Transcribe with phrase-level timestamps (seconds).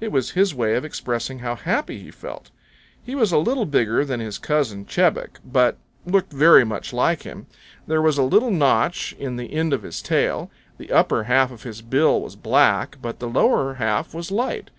[0.00, 2.50] It was his way of expressing how happy he felt.
[3.00, 7.46] He was a little bigger than his cousin, Chebec, but looked very much like him.
[7.86, 10.50] There was a little notch in the end of his tail.
[10.78, 14.70] The upper half of his bill was black, but the lower half was light.